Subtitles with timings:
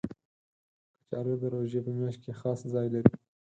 [0.97, 3.13] کچالو د روژې په میاشت کې خاص ځای لري